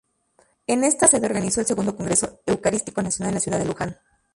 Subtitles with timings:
[0.65, 3.99] En esta sede organizó el Segundo Congreso Eucarístico Nacional en la ciudad de Luján.